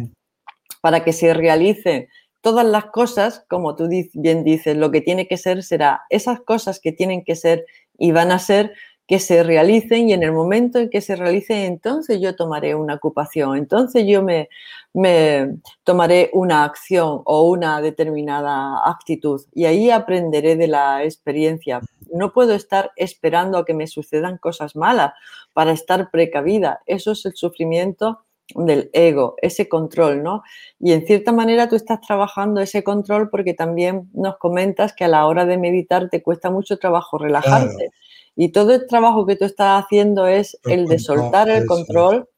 para 0.80 1.04
que 1.04 1.12
se 1.12 1.34
realicen 1.34 2.08
todas 2.40 2.64
las 2.64 2.86
cosas, 2.86 3.44
como 3.48 3.74
tú 3.74 3.88
bien 4.14 4.44
dices, 4.44 4.76
lo 4.76 4.90
que 4.90 5.00
tiene 5.00 5.26
que 5.26 5.36
ser 5.36 5.62
será 5.62 6.02
esas 6.10 6.40
cosas 6.40 6.78
que 6.80 6.92
tienen 6.92 7.24
que 7.24 7.34
ser 7.34 7.66
y 7.98 8.12
van 8.12 8.30
a 8.30 8.38
ser 8.38 8.72
que 9.06 9.20
se 9.20 9.42
realicen 9.42 10.08
y 10.08 10.12
en 10.12 10.22
el 10.22 10.32
momento 10.32 10.78
en 10.78 10.90
que 10.90 11.00
se 11.00 11.14
realicen, 11.14 11.58
entonces 11.58 12.20
yo 12.20 12.34
tomaré 12.34 12.74
una 12.74 12.94
ocupación, 12.94 13.56
entonces 13.56 14.04
yo 14.06 14.22
me, 14.22 14.48
me 14.92 15.58
tomaré 15.84 16.30
una 16.32 16.64
acción 16.64 17.22
o 17.24 17.48
una 17.48 17.80
determinada 17.80 18.88
actitud 18.88 19.42
y 19.54 19.66
ahí 19.66 19.90
aprenderé 19.90 20.56
de 20.56 20.66
la 20.66 21.04
experiencia. 21.04 21.80
No 22.12 22.32
puedo 22.32 22.54
estar 22.54 22.92
esperando 22.96 23.58
a 23.58 23.64
que 23.64 23.74
me 23.74 23.86
sucedan 23.86 24.38
cosas 24.38 24.74
malas 24.74 25.12
para 25.52 25.72
estar 25.72 26.10
precavida. 26.10 26.80
Eso 26.86 27.12
es 27.12 27.24
el 27.26 27.34
sufrimiento 27.34 28.20
del 28.54 28.90
ego, 28.92 29.34
ese 29.42 29.68
control, 29.68 30.22
¿no? 30.22 30.42
Y 30.78 30.92
en 30.92 31.04
cierta 31.06 31.32
manera 31.32 31.68
tú 31.68 31.76
estás 31.76 32.00
trabajando 32.00 32.60
ese 32.60 32.84
control 32.84 33.28
porque 33.28 33.54
también 33.54 34.08
nos 34.14 34.38
comentas 34.38 34.94
que 34.94 35.04
a 35.04 35.08
la 35.08 35.26
hora 35.26 35.46
de 35.46 35.58
meditar 35.58 36.08
te 36.08 36.22
cuesta 36.22 36.50
mucho 36.50 36.78
trabajo 36.78 37.18
relajarte. 37.18 37.90
Y 38.36 38.52
todo 38.52 38.74
el 38.74 38.86
trabajo 38.86 39.26
que 39.26 39.34
tú 39.34 39.46
estás 39.46 39.82
haciendo 39.82 40.26
es 40.26 40.58
el, 40.64 40.86
de 40.86 40.98
soltar 40.98 41.48
el 41.48 41.66
control, 41.66 42.28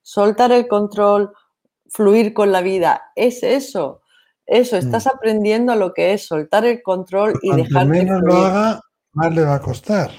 soltar 0.00 0.50
el 0.50 0.66
control, 0.66 1.30
fluir 1.90 2.32
con 2.32 2.50
la 2.52 2.62
vida. 2.62 3.02
Es 3.14 3.42
eso. 3.42 4.00
Eso, 4.46 4.76
estás 4.78 5.06
mm. 5.06 5.10
aprendiendo 5.14 5.72
a 5.72 5.76
lo 5.76 5.92
que 5.92 6.14
es 6.14 6.26
soltar 6.26 6.64
el 6.64 6.82
control 6.82 7.38
y 7.42 7.54
dejar 7.54 7.86
menos 7.86 8.22
lo 8.22 8.34
haga, 8.34 8.80
más 9.12 9.34
le 9.34 9.44
va 9.44 9.56
a 9.56 9.60
costar. 9.60 10.10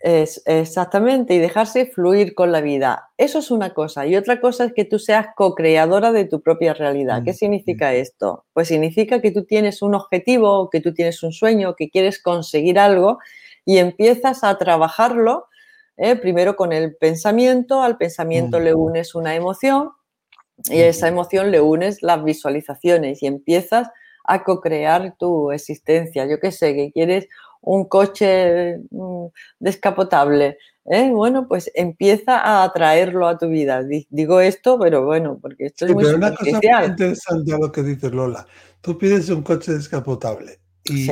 Es, 0.00 0.42
exactamente, 0.44 1.34
y 1.34 1.38
dejarse 1.38 1.86
fluir 1.86 2.34
con 2.34 2.52
la 2.52 2.60
vida. 2.60 3.08
Eso 3.16 3.38
es 3.38 3.50
una 3.50 3.72
cosa. 3.72 4.06
Y 4.06 4.16
otra 4.16 4.38
cosa 4.38 4.64
es 4.64 4.74
que 4.74 4.84
tú 4.84 4.98
seas 4.98 5.28
co-creadora 5.34 6.12
de 6.12 6.26
tu 6.26 6.42
propia 6.42 6.74
realidad. 6.74 7.22
¿Qué 7.24 7.32
mm, 7.32 7.36
significa 7.36 7.90
mm. 7.90 7.94
esto? 7.94 8.44
Pues 8.52 8.68
significa 8.68 9.22
que 9.22 9.30
tú 9.30 9.44
tienes 9.44 9.80
un 9.80 9.94
objetivo, 9.94 10.68
que 10.68 10.82
tú 10.82 10.92
tienes 10.92 11.22
un 11.22 11.32
sueño, 11.32 11.74
que 11.74 11.88
quieres 11.88 12.22
conseguir 12.22 12.78
algo 12.78 13.18
y 13.64 13.78
empiezas 13.78 14.44
a 14.44 14.56
trabajarlo 14.58 15.46
¿eh? 15.96 16.16
primero 16.16 16.56
con 16.56 16.72
el 16.72 16.96
pensamiento, 16.96 17.82
al 17.82 17.96
pensamiento 17.96 18.60
le 18.60 18.74
unes 18.74 19.14
una 19.14 19.34
emoción 19.34 19.90
y 20.64 20.80
a 20.80 20.88
esa 20.88 21.08
emoción 21.08 21.50
le 21.50 21.60
unes 21.60 22.02
las 22.02 22.22
visualizaciones 22.22 23.22
y 23.22 23.26
empiezas 23.26 23.88
a 24.24 24.42
co-crear 24.44 25.16
tu 25.18 25.50
existencia. 25.50 26.26
Yo 26.26 26.40
qué 26.40 26.52
sé, 26.52 26.74
que 26.74 26.92
quieres 26.92 27.28
un 27.60 27.86
coche 27.86 28.78
mm, 28.90 29.26
descapotable. 29.58 30.58
¿eh? 30.86 31.10
Bueno, 31.10 31.48
pues 31.48 31.70
empieza 31.74 32.38
a 32.38 32.64
atraerlo 32.64 33.26
a 33.26 33.38
tu 33.38 33.48
vida. 33.48 33.82
Digo 34.10 34.40
esto, 34.40 34.78
pero 34.78 35.04
bueno, 35.04 35.38
porque 35.40 35.66
esto 35.66 35.86
es 35.86 35.92
muy 35.92 36.04
pero 36.04 36.16
una 36.16 36.34
cosa 36.34 36.60
muy 36.62 36.86
interesante 36.86 37.54
a 37.54 37.58
lo 37.58 37.72
que 37.72 37.82
dice 37.82 38.10
Lola. 38.10 38.46
Tú 38.80 38.98
pides 38.98 39.28
un 39.30 39.42
coche 39.42 39.72
descapotable 39.72 40.60
y, 40.84 41.08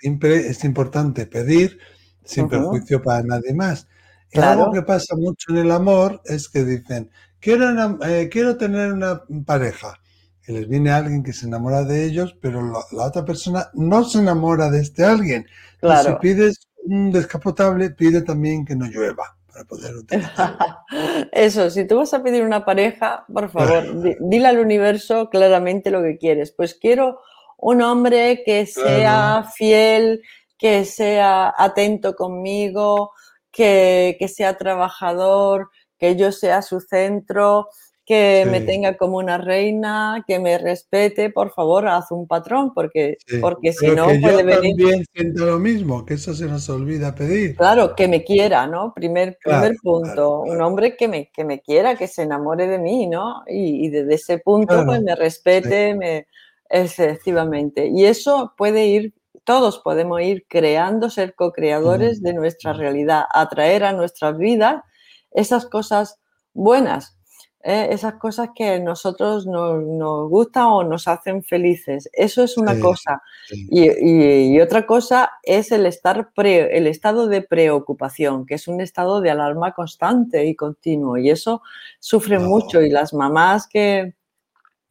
siempre 0.00 0.48
es 0.48 0.64
importante 0.64 1.26
pedir 1.26 1.78
sin 2.24 2.48
perjuicio 2.48 3.02
para 3.02 3.22
nadie 3.22 3.54
más. 3.54 3.88
Y 4.32 4.40
algo 4.40 4.72
que 4.72 4.82
pasa 4.82 5.14
mucho 5.16 5.52
en 5.52 5.58
el 5.58 5.70
amor 5.70 6.20
es 6.24 6.48
que 6.48 6.64
dicen, 6.64 7.10
quiero, 7.40 7.98
eh, 8.04 8.28
quiero 8.30 8.56
tener 8.56 8.92
una 8.92 9.22
pareja. 9.44 10.00
Y 10.46 10.52
les 10.52 10.68
viene 10.68 10.90
alguien 10.90 11.22
que 11.22 11.32
se 11.32 11.46
enamora 11.46 11.84
de 11.84 12.04
ellos, 12.04 12.36
pero 12.40 12.62
la, 12.62 13.04
otra 13.04 13.24
persona 13.24 13.68
no 13.74 14.04
se 14.04 14.18
enamora 14.18 14.70
de 14.70 14.80
este 14.80 15.04
alguien. 15.04 15.46
Claro. 15.80 16.10
si 16.10 16.14
pides 16.20 16.68
un 16.84 17.10
descapotable, 17.10 17.90
pide 17.90 18.22
también 18.22 18.64
que 18.64 18.76
no 18.76 18.86
llueva 18.86 19.36
para 19.52 19.64
poder 19.64 19.96
utilizarlo. 19.96 20.58
Eso, 21.32 21.70
si 21.70 21.84
tú 21.84 21.96
vas 21.96 22.14
a 22.14 22.22
pedir 22.22 22.44
una 22.44 22.64
pareja, 22.64 23.24
por 23.32 23.48
favor, 23.48 23.84
dile 24.20 24.46
al 24.46 24.58
universo 24.58 25.30
claramente 25.30 25.90
lo 25.90 26.02
que 26.02 26.18
quieres. 26.18 26.52
Pues 26.52 26.74
quiero 26.74 27.20
un 27.58 27.82
hombre 27.82 28.42
que 28.44 28.66
sea 28.66 29.48
fiel, 29.54 30.22
que 30.58 30.84
sea 30.84 31.54
atento 31.56 32.14
conmigo, 32.14 33.12
que, 33.50 34.16
sea 34.32 34.56
trabajador, 34.56 35.70
que 35.98 36.16
yo 36.16 36.32
sea 36.32 36.62
su 36.62 36.80
centro, 36.80 37.68
que 38.04 38.46
me 38.48 38.60
tenga 38.60 38.96
como 38.96 39.16
una 39.16 39.36
reina, 39.36 40.24
que 40.28 40.38
me 40.38 40.58
respete, 40.58 41.30
por 41.30 41.52
favor, 41.52 41.88
haz 41.88 42.12
un 42.12 42.28
patrón, 42.28 42.72
porque, 42.72 43.16
porque 43.40 43.72
si 43.72 43.88
no 43.88 44.04
puede 44.20 44.44
venir. 44.44 44.76
También 44.76 45.04
siento 45.12 45.46
lo 45.46 45.58
mismo, 45.58 46.04
que 46.04 46.14
eso 46.14 46.32
se 46.32 46.46
nos 46.46 46.68
olvida 46.68 47.16
pedir. 47.16 47.56
Claro, 47.56 47.96
que 47.96 48.06
me 48.06 48.22
quiera, 48.22 48.68
¿no? 48.68 48.92
Primer, 48.94 49.36
primer 49.42 49.74
punto. 49.82 50.42
Un 50.42 50.60
hombre 50.60 50.96
que 50.96 51.08
me, 51.08 51.30
que 51.32 51.44
me 51.44 51.60
quiera, 51.60 51.96
que 51.96 52.06
se 52.06 52.22
enamore 52.22 52.68
de 52.68 52.78
mí, 52.78 53.08
¿no? 53.08 53.42
Y, 53.48 53.88
desde 53.88 54.14
ese 54.14 54.38
punto, 54.38 54.84
pues 54.86 55.02
me 55.02 55.16
respete, 55.16 55.96
me 55.96 56.28
Efectivamente. 56.70 57.88
Y 57.88 58.04
eso 58.04 58.54
puede 58.56 58.86
ir, 58.86 59.14
todos 59.44 59.78
podemos 59.78 60.20
ir 60.22 60.46
creando, 60.48 61.10
ser 61.10 61.34
co-creadores 61.34 62.22
de 62.22 62.34
nuestra 62.34 62.72
realidad, 62.72 63.24
atraer 63.32 63.84
a 63.84 63.92
nuestras 63.92 64.36
vidas 64.36 64.82
esas 65.30 65.66
cosas 65.66 66.18
buenas, 66.54 67.16
¿eh? 67.62 67.88
esas 67.90 68.14
cosas 68.14 68.50
que 68.54 68.68
a 68.70 68.78
nosotros 68.80 69.46
nos, 69.46 70.28
gustan 70.30 70.64
o 70.64 70.82
nos 70.82 71.06
hacen 71.06 71.44
felices. 71.44 72.08
Eso 72.12 72.42
es 72.42 72.56
una 72.56 72.80
cosa. 72.80 73.22
Y, 73.50 74.58
otra 74.60 74.86
cosa 74.86 75.30
es 75.42 75.70
el, 75.70 75.86
estar 75.86 76.30
el 76.36 76.86
estado 76.86 77.28
de 77.28 77.42
preocupación, 77.42 78.46
que 78.46 78.54
es 78.54 78.66
un 78.66 78.80
estado 78.80 79.20
de 79.20 79.30
alarma 79.30 79.72
constante 79.72 80.46
y 80.46 80.56
continuo. 80.56 81.18
Y 81.18 81.30
eso 81.30 81.62
sufre 82.00 82.38
mucho. 82.38 82.82
Y 82.82 82.90
las 82.90 83.12
mamás 83.12 83.68
que, 83.68 84.14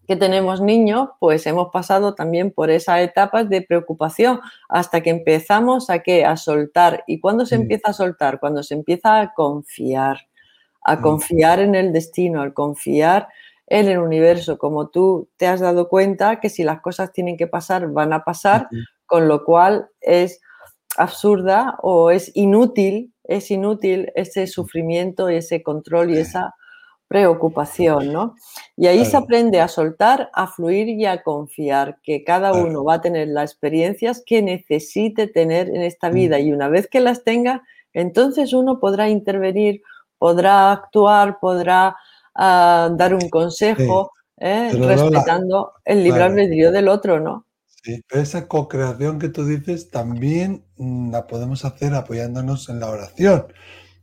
que 0.07 0.15
tenemos 0.15 0.61
niños, 0.61 1.09
pues 1.19 1.45
hemos 1.47 1.69
pasado 1.71 2.15
también 2.15 2.51
por 2.51 2.69
esas 2.69 3.01
etapas 3.01 3.49
de 3.49 3.61
preocupación 3.61 4.39
hasta 4.69 5.01
que 5.01 5.09
empezamos 5.09 5.89
a 5.89 5.99
qué? 5.99 6.25
A 6.25 6.37
soltar. 6.37 7.03
¿Y 7.07 7.19
cuándo 7.19 7.45
se 7.45 7.55
empieza 7.55 7.89
a 7.89 7.93
soltar? 7.93 8.39
Cuando 8.39 8.63
se 8.63 8.73
empieza 8.73 9.19
a 9.19 9.33
confiar, 9.33 10.27
a 10.83 11.01
confiar 11.01 11.59
en 11.59 11.75
el 11.75 11.91
destino, 11.91 12.41
al 12.41 12.53
confiar 12.53 13.27
en 13.67 13.87
el 13.87 13.97
universo, 13.97 14.57
como 14.57 14.89
tú 14.89 15.27
te 15.37 15.47
has 15.47 15.59
dado 15.59 15.89
cuenta 15.89 16.39
que 16.39 16.49
si 16.49 16.63
las 16.63 16.81
cosas 16.81 17.11
tienen 17.11 17.35
que 17.35 17.47
pasar, 17.47 17.89
van 17.89 18.13
a 18.13 18.23
pasar, 18.23 18.69
con 19.07 19.27
lo 19.27 19.43
cual 19.43 19.89
es 20.01 20.39
absurda 20.97 21.77
o 21.81 22.11
es 22.11 22.31
inútil, 22.35 23.13
es 23.23 23.49
inútil 23.49 24.11
ese 24.15 24.45
sufrimiento, 24.45 25.29
ese 25.29 25.63
control 25.63 26.11
y 26.11 26.19
esa 26.19 26.53
preocupación, 27.07 28.11
¿no? 28.11 28.35
Y 28.75 28.87
ahí 28.87 29.05
se 29.05 29.17
aprende 29.17 29.61
a 29.61 29.67
soltar, 29.67 30.29
a 30.33 30.47
fluir 30.47 30.89
y 30.89 31.05
a 31.05 31.21
confiar, 31.23 31.99
que 32.03 32.23
cada 32.23 32.53
uno 32.53 32.83
va 32.83 32.95
a 32.95 33.01
tener 33.01 33.27
las 33.27 33.51
experiencias 33.51 34.23
que 34.25 34.41
necesite 34.41 35.27
tener 35.27 35.69
en 35.69 35.81
esta 35.81 36.09
mm. 36.09 36.13
vida 36.13 36.39
y 36.39 36.51
una 36.51 36.67
vez 36.67 36.87
que 36.87 36.99
las 36.99 37.23
tenga, 37.23 37.63
entonces 37.93 38.53
uno 38.53 38.79
podrá 38.79 39.09
intervenir, 39.09 39.81
podrá 40.17 40.71
actuar, 40.71 41.39
podrá 41.39 41.95
ah, 42.33 42.89
dar 42.91 43.13
un 43.13 43.29
consejo, 43.29 44.11
¿eh? 44.37 44.71
respetando 44.73 45.73
el 45.85 46.03
libre 46.03 46.23
albedrío 46.23 46.71
del 46.71 46.87
otro, 46.87 47.19
¿no? 47.19 47.45
Sí, 47.83 48.03
pero 48.09 48.23
esa 48.23 48.47
co-creación 48.47 49.19
que 49.19 49.29
tú 49.29 49.45
dices 49.45 49.91
también 49.91 50.65
mm, 50.77 51.11
la 51.11 51.27
podemos 51.27 51.65
hacer 51.65 51.93
apoyándonos 51.93 52.67
en 52.69 52.79
la 52.79 52.89
oración. 52.89 53.45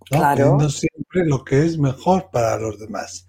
Claro. 0.04 0.58
Siempre 1.12 1.28
lo 1.28 1.44
que 1.44 1.64
es 1.64 1.78
mejor 1.78 2.30
para 2.30 2.58
los 2.58 2.78
demás. 2.78 3.26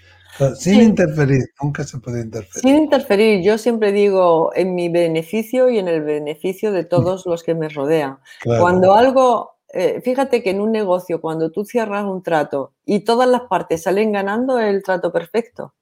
sin 0.56 0.82
interferir, 0.82 1.44
nunca 1.62 1.84
se 1.84 2.00
puede 2.00 2.22
interferir. 2.22 2.62
Sin 2.62 2.76
interferir, 2.76 3.44
yo 3.44 3.58
siempre 3.58 3.92
digo 3.92 4.52
en 4.56 4.74
mi 4.74 4.90
beneficio 4.90 5.70
y 5.70 5.78
en 5.78 5.88
el 5.88 6.02
beneficio 6.02 6.72
de 6.72 6.86
todos 6.86 7.26
los 7.26 7.44
que 7.44 7.54
me 7.54 7.70
rodean. 7.70 8.18
Cuando 8.44 8.96
algo, 8.96 9.58
eh, 9.74 10.02
fíjate 10.04 10.42
que 10.42 10.52
en 10.52 10.62
un 10.62 10.72
negocio, 10.72 11.22
cuando 11.22 11.52
tú 11.52 11.66
cierras 11.66 12.06
un 12.06 12.24
trato 12.24 12.74
y 12.86 13.02
todas 13.02 13.30
las 13.30 13.42
partes 13.42 13.84
salen 13.84 14.12
ganando, 14.12 14.60
es 14.60 14.74
el 14.74 14.82
trato 14.82 15.12
perfecto. 15.12 15.74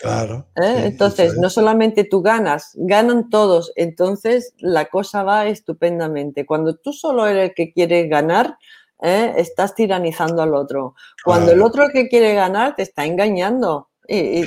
Claro. 0.00 0.46
¿Eh? 0.56 0.84
entonces, 0.86 1.36
no 1.36 1.50
solamente 1.50 2.04
tú 2.04 2.22
ganas, 2.22 2.70
ganan 2.74 3.28
todos. 3.28 3.70
Entonces, 3.76 4.54
la 4.56 4.86
cosa 4.86 5.22
va 5.24 5.46
estupendamente. 5.46 6.46
Cuando 6.46 6.74
tú 6.76 6.94
solo 6.94 7.26
eres 7.26 7.50
el 7.50 7.54
que 7.54 7.70
quiere 7.70 8.08
ganar, 8.08 8.56
¿eh? 9.02 9.34
estás 9.36 9.74
tiranizando 9.74 10.42
al 10.42 10.54
otro. 10.54 10.94
Cuando 11.24 11.52
el 11.52 11.62
otro 11.62 11.88
que 11.92 12.08
quiere 12.08 12.34
ganar 12.34 12.76
te 12.76 12.82
está 12.82 13.04
engañando 13.04 13.88
y, 14.06 14.42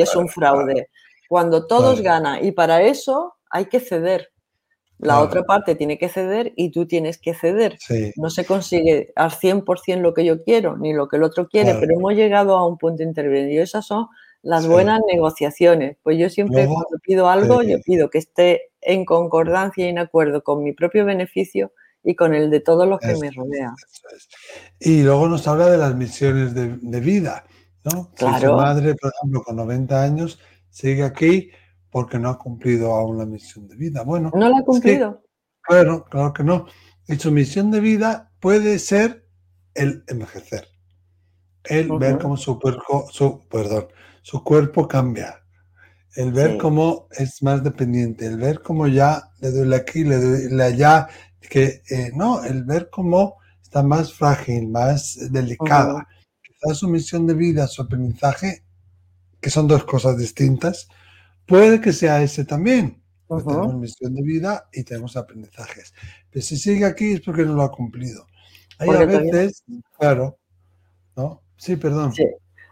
es 0.00 0.16
un 0.16 0.28
fraude. 0.28 0.88
Cuando 1.28 1.66
todos 1.66 2.00
ganan 2.02 2.44
y 2.44 2.52
para 2.52 2.82
eso 2.82 3.34
hay 3.50 3.66
que 3.66 3.80
ceder. 3.80 4.30
La 4.98 5.20
otra 5.20 5.42
parte 5.42 5.74
tiene 5.74 5.98
que 5.98 6.08
ceder 6.08 6.54
y 6.56 6.70
tú 6.70 6.86
tienes 6.86 7.18
que 7.18 7.34
ceder. 7.34 7.78
No 8.16 8.30
se 8.30 8.46
consigue 8.46 9.12
al 9.14 9.30
100% 9.30 10.00
lo 10.00 10.14
que 10.14 10.24
yo 10.24 10.42
quiero 10.42 10.78
ni 10.78 10.94
lo 10.94 11.06
que 11.06 11.16
el 11.16 11.22
otro 11.22 11.48
quiere, 11.48 11.74
pero 11.74 11.94
hemos 11.94 12.14
llegado 12.14 12.56
a 12.56 12.66
un 12.66 12.78
punto 12.78 13.02
intermedio. 13.02 13.62
Esas 13.62 13.86
son 13.86 14.06
las 14.42 14.66
buenas 14.66 15.00
negociaciones. 15.12 15.98
Pues 16.02 16.16
yo 16.18 16.30
siempre 16.30 16.64
cuando 16.64 16.98
pido 17.02 17.28
algo, 17.28 17.62
yo 17.62 17.78
pido 17.84 18.08
que 18.08 18.18
esté 18.18 18.70
en 18.80 19.04
concordancia 19.04 19.84
y 19.84 19.90
en 19.90 19.98
acuerdo 19.98 20.42
con 20.42 20.62
mi 20.62 20.72
propio 20.72 21.04
beneficio 21.04 21.72
y 22.06 22.14
con 22.14 22.34
el 22.34 22.50
de 22.50 22.60
todos 22.60 22.88
los 22.88 23.00
que 23.00 23.16
me 23.16 23.32
rodean. 23.32 23.74
Y 24.78 25.02
luego 25.02 25.26
nos 25.26 25.48
habla 25.48 25.68
de 25.68 25.76
las 25.76 25.96
misiones 25.96 26.54
de, 26.54 27.00
vida, 27.00 27.44
¿no? 27.82 28.12
Claro. 28.14 28.38
Si 28.38 28.46
su 28.46 28.52
madre, 28.52 28.94
por 28.94 29.12
ejemplo, 29.12 29.42
con 29.42 29.56
90 29.56 30.02
años, 30.02 30.38
sigue 30.70 31.02
aquí 31.02 31.50
porque 31.90 32.20
no 32.20 32.28
ha 32.30 32.38
cumplido 32.38 32.94
aún 32.94 33.18
la 33.18 33.26
misión 33.26 33.66
de 33.66 33.74
vida. 33.74 34.04
Bueno, 34.04 34.30
no 34.32 34.48
la 34.48 34.58
ha 34.58 34.62
cumplido. 34.62 35.20
claro, 35.62 36.04
claro 36.04 36.32
que 36.32 36.44
no. 36.44 36.66
Y 37.08 37.16
su 37.16 37.32
misión 37.32 37.72
de 37.72 37.80
vida 37.80 38.30
puede 38.38 38.78
ser 38.78 39.26
el 39.74 40.04
envejecer, 40.06 40.68
el 41.64 41.90
ver 41.98 42.18
cómo 42.18 42.36
su 42.36 42.60
cuerpo, 42.60 43.08
su, 43.10 43.48
perdón, 43.48 43.88
su 44.22 44.44
cuerpo 44.44 44.86
cambia, 44.86 45.42
el 46.14 46.32
ver 46.32 46.56
cómo 46.56 47.08
es 47.10 47.42
más 47.42 47.64
dependiente, 47.64 48.26
el 48.26 48.38
ver 48.38 48.62
cómo 48.62 48.86
ya 48.86 49.30
le 49.40 49.50
duele 49.50 49.76
aquí, 49.76 50.04
le 50.04 50.16
duele 50.16 50.62
allá, 50.62 51.08
que 51.40 51.82
eh, 51.90 52.10
no, 52.14 52.44
el 52.44 52.64
ver 52.64 52.88
cómo 52.90 53.36
está 53.62 53.82
más 53.82 54.12
frágil, 54.12 54.68
más 54.68 55.18
delicada. 55.30 56.06
Quizás 56.42 56.78
su 56.78 56.88
misión 56.88 57.26
de 57.26 57.34
vida, 57.34 57.66
su 57.66 57.82
aprendizaje, 57.82 58.64
que 59.40 59.50
son 59.50 59.66
dos 59.66 59.84
cosas 59.84 60.16
distintas, 60.16 60.88
puede 61.46 61.80
que 61.80 61.92
sea 61.92 62.22
ese 62.22 62.44
también. 62.44 63.02
Tenemos 63.28 63.74
misión 63.74 64.14
de 64.14 64.22
vida 64.22 64.68
y 64.72 64.84
tenemos 64.84 65.16
aprendizajes. 65.16 65.92
Pero 66.30 66.44
si 66.44 66.56
sigue 66.56 66.84
aquí 66.84 67.12
es 67.12 67.20
porque 67.20 67.44
no 67.44 67.54
lo 67.54 67.62
ha 67.62 67.72
cumplido. 67.72 68.26
Hay 68.78 68.88
a 68.88 69.04
veces, 69.04 69.64
claro, 69.98 70.38
¿no? 71.16 71.42
Sí, 71.56 71.76
perdón. 71.76 72.12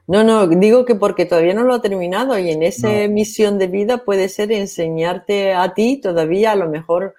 No, 0.07 0.23
no, 0.23 0.47
digo 0.47 0.85
que 0.85 0.95
porque 0.95 1.25
todavía 1.25 1.55
no 1.55 1.65
lo 1.65 1.75
ha 1.75 1.81
terminado 1.81 2.39
y 2.39 2.51
en 2.51 2.63
esa 2.63 2.89
misión 3.09 3.59
de 3.59 3.69
vida 3.69 4.05
puede 4.05 4.29
ser 4.29 4.53
enseñarte 4.53 5.55
a 5.55 5.73
ti 5.73 5.99
todavía 6.01 6.53
a 6.53 6.57
lo 6.57 6.69
mejor 6.69 7.15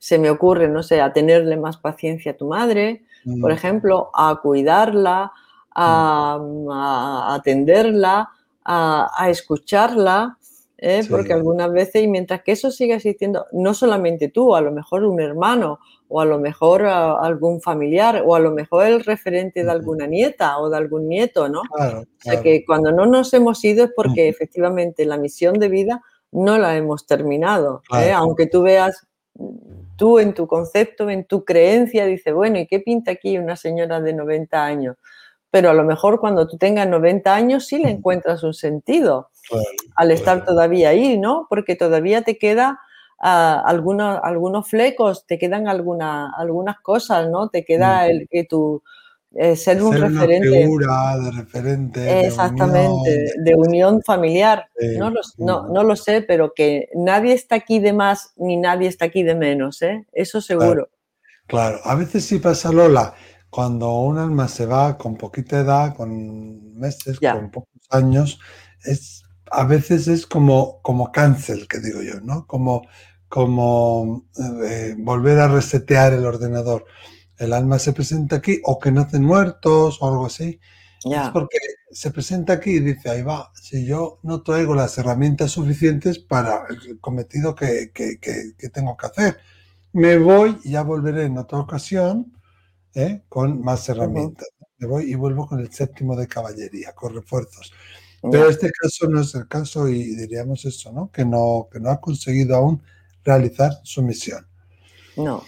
se 0.00 0.18
me 0.18 0.30
ocurre, 0.30 0.66
no 0.66 0.82
sé, 0.82 1.00
a 1.02 1.12
tenerle 1.12 1.58
más 1.58 1.76
paciencia 1.76 2.32
a 2.32 2.36
tu 2.36 2.48
madre, 2.48 3.04
por 3.40 3.50
mm. 3.50 3.54
ejemplo, 3.54 4.10
a 4.14 4.40
cuidarla, 4.42 5.30
a, 5.74 6.38
mm. 6.40 6.70
atenderla, 7.32 8.30
a, 8.64 9.28
escucharla, 9.28 10.38
¿eh? 10.78 11.02
porque 11.08 11.34
algunas 11.34 11.70
veces, 11.70 12.02
y 12.02 12.08
mientras 12.08 12.42
que 12.42 12.52
eso 12.52 12.70
siga 12.70 12.96
existiendo, 12.96 13.44
no 13.52 13.74
solamente 13.74 14.28
tú, 14.28 14.56
a 14.56 14.62
lo 14.62 14.72
mejor 14.72 15.04
un 15.04 15.20
hermano, 15.20 15.80
o 16.08 16.20
a 16.22 16.24
lo 16.24 16.38
mejor 16.38 16.86
algún 16.86 17.60
familiar, 17.60 18.22
o 18.26 18.34
a 18.34 18.40
lo 18.40 18.52
mejor 18.52 18.86
el 18.86 19.04
referente 19.04 19.64
de 19.64 19.70
alguna 19.70 20.06
nieta 20.06 20.58
o 20.58 20.70
de 20.70 20.78
algún 20.78 21.08
nieto, 21.08 21.48
¿no? 21.50 21.60
O 21.60 22.04
sea 22.18 22.42
que 22.42 22.64
cuando 22.64 22.90
no 22.90 23.04
nos 23.04 23.34
hemos 23.34 23.62
ido 23.64 23.84
es 23.84 23.90
porque 23.94 24.28
efectivamente 24.28 25.04
la 25.04 25.18
misión 25.18 25.58
de 25.58 25.68
vida 25.68 26.02
no 26.32 26.58
la 26.58 26.76
hemos 26.76 27.06
terminado. 27.06 27.82
¿eh? 27.96 28.12
Aunque 28.12 28.46
tú 28.46 28.62
veas 28.62 29.06
tú 30.00 30.18
en 30.18 30.32
tu 30.32 30.46
concepto, 30.46 31.10
en 31.10 31.26
tu 31.26 31.44
creencia, 31.44 32.06
dices, 32.06 32.32
bueno, 32.32 32.58
¿y 32.58 32.66
qué 32.66 32.80
pinta 32.80 33.10
aquí 33.10 33.36
una 33.36 33.54
señora 33.54 34.00
de 34.00 34.14
90 34.14 34.64
años? 34.64 34.96
Pero 35.50 35.68
a 35.68 35.74
lo 35.74 35.84
mejor 35.84 36.20
cuando 36.20 36.48
tú 36.48 36.56
tengas 36.56 36.88
90 36.88 37.34
años 37.34 37.66
sí 37.66 37.76
le 37.76 37.90
encuentras 37.90 38.42
un 38.42 38.54
sentido 38.54 39.28
al 39.96 40.10
estar 40.10 40.46
todavía 40.46 40.88
ahí, 40.88 41.18
¿no? 41.18 41.46
Porque 41.50 41.76
todavía 41.76 42.22
te 42.22 42.38
queda 42.38 42.80
ah, 43.20 43.62
algunos, 43.66 44.18
algunos 44.22 44.66
flecos, 44.70 45.26
te 45.26 45.36
quedan 45.36 45.68
alguna, 45.68 46.32
algunas 46.34 46.80
cosas, 46.80 47.28
¿no? 47.28 47.50
Te 47.50 47.62
queda 47.62 48.08
el 48.08 48.26
que 48.30 48.44
tu, 48.44 48.82
eh, 49.34 49.54
ser 49.54 49.82
un 49.82 49.92
referente. 49.92 50.48
de 50.48 51.30
referente. 51.30 52.26
Exactamente, 52.26 53.32
de 53.38 53.54
unión, 53.54 54.02
familiar. 54.02 54.68
no, 54.98 55.10
lo, 55.10 55.20
no, 55.38 55.84
lo, 55.84 55.96
sé, 55.96 56.22
pero 56.22 56.52
que 56.52 56.88
nadie 56.94 57.34
está 57.34 57.56
aquí 57.56 57.78
de 57.78 57.92
más 57.92 58.32
ni 58.36 58.56
nadie 58.56 58.88
está 58.88 59.04
aquí 59.04 59.22
de 59.22 59.34
menos, 59.34 59.82
¿eh? 59.82 60.06
Eso 60.12 60.40
seguro. 60.40 60.90
Claro. 61.46 61.80
a 61.84 61.96
veces 61.96 62.24
sí 62.24 62.38
pasa 62.38 62.70
Lola, 62.70 63.14
cuando 63.50 63.92
un 63.92 64.18
alma 64.18 64.46
se 64.46 64.66
va 64.66 64.96
con 64.96 65.16
poquita 65.16 65.60
edad, 65.60 65.94
con 65.96 66.74
meses, 66.74 67.18
con 67.18 67.50
pocos 67.50 67.86
años, 67.90 68.38
es, 68.84 69.24
a 69.50 69.64
veces 69.64 70.08
es 70.08 70.26
como, 70.26 70.80
como 70.82 71.12
cancel, 71.12 71.66
que 71.68 71.78
digo 71.78 72.02
yo, 72.02 72.20
¿no? 72.20 72.46
Como, 72.46 72.82
como 73.28 74.26
eh, 74.64 74.94
volver 74.98 75.38
a 75.38 75.48
resetear 75.48 76.12
el 76.12 76.24
ordenador 76.24 76.84
el 77.40 77.54
alma 77.54 77.78
se 77.78 77.92
presenta 77.92 78.36
aquí 78.36 78.60
o 78.64 78.78
que 78.78 78.92
nacen 78.92 79.24
muertos 79.24 79.98
o 80.00 80.08
algo 80.08 80.26
así. 80.26 80.60
Es 81.02 81.30
porque 81.32 81.56
se 81.90 82.10
presenta 82.10 82.52
aquí 82.52 82.72
y 82.72 82.80
dice, 82.80 83.08
ahí 83.08 83.22
va, 83.22 83.50
si 83.54 83.86
yo 83.86 84.20
no 84.22 84.42
traigo 84.42 84.74
las 84.74 84.98
herramientas 84.98 85.52
suficientes 85.52 86.18
para 86.18 86.66
el 86.68 87.00
cometido 87.00 87.54
que, 87.54 87.90
tengo 88.70 88.96
que 88.98 89.06
hacer, 89.06 89.38
me 89.92 90.18
voy 90.18 90.58
y 90.62 90.72
ya 90.72 90.82
volveré 90.82 91.24
en 91.24 91.38
otra 91.38 91.58
ocasión 91.58 92.30
¿eh? 92.94 93.22
con 93.30 93.62
más 93.62 93.88
herramientas. 93.88 94.48
Me 94.76 94.86
voy 94.86 95.10
y 95.10 95.14
vuelvo 95.14 95.46
con 95.46 95.60
el 95.60 95.72
séptimo 95.72 96.14
de 96.14 96.28
caballería, 96.28 96.92
con 96.92 97.14
refuerzos. 97.14 97.72
Pero 98.22 98.50
este 98.50 98.70
caso 98.70 99.08
no 99.08 99.22
es 99.22 99.34
el 99.34 99.48
caso 99.48 99.88
y 99.88 100.14
diríamos 100.14 100.66
eso, 100.66 100.92
¿no? 100.92 101.10
Que 101.10 101.24
no, 101.24 101.68
que 101.72 101.80
no 101.80 101.88
ha 101.90 102.00
conseguido 102.00 102.54
aún 102.54 102.82
realizar 103.24 103.72
su 103.82 104.02
misión. 104.02 104.46
No. 105.16 105.42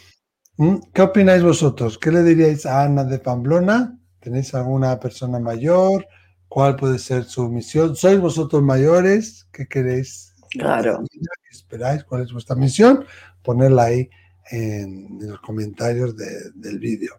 ¿Mm? 0.57 0.77
¿Qué 0.93 1.03
opináis 1.03 1.43
vosotros? 1.43 1.99
¿Qué 1.99 2.11
le 2.11 2.23
diríais 2.23 2.67
a 2.67 2.83
Ana 2.83 3.05
de 3.05 3.19
Pamplona? 3.19 3.99
¿Tenéis 4.21 4.55
alguna 4.55 4.99
persona 5.01 5.39
mayor? 5.39 6.07
¿Cuál 6.49 6.77
puede 6.77 6.99
ser 6.99 7.25
su 7.25 7.49
misión? 7.49 7.97
¿Sois 7.97 8.21
vosotros 8.21 8.63
mayores? 8.63 9.49
¿Qué 9.53 9.67
queréis? 9.67 10.35
Claro. 10.51 11.03
¿Qué 11.11 11.19
esperáis? 11.51 12.05
¿Cuál 12.05 12.23
es 12.23 12.33
vuestra 12.33 12.55
misión? 12.55 13.05
Ponerla 13.43 13.85
ahí 13.85 14.11
en, 14.51 15.19
los 15.21 15.41
comentarios 15.41 16.15
del 16.17 16.79
vídeo. 16.79 17.15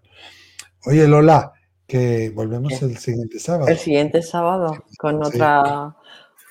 Oye, 0.85 1.07
Lola, 1.07 1.51
que 1.87 2.29
volvemos 2.29 2.79
el 2.83 2.97
siguiente 2.97 3.39
sábado. 3.39 3.67
El 3.67 3.77
siguiente 3.77 4.21
sábado 4.21 4.85
con 4.97 5.23
otra, 5.23 5.95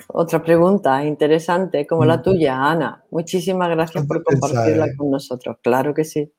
otra 0.09 0.43
pregunta 0.43 1.05
interesante 1.05 1.87
como 1.87 2.05
la 2.05 2.19
mm. 2.19 2.23
tuya, 2.23 2.57
Ana. 2.57 3.05
Muchísimas 3.11 3.69
gracias 3.71 4.05
por 4.07 4.23
compartirla 4.25 4.87
¿eh? 4.87 4.97
con 4.97 5.11
nosotros. 5.11 5.59
Claro 5.63 5.95
que 5.95 6.05
sí. 6.05 6.33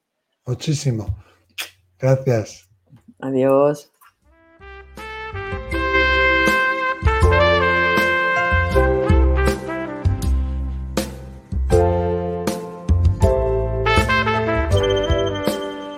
Muchísimo. 0.45 1.15
Gracias. 1.99 2.67
Adiós. 3.19 3.92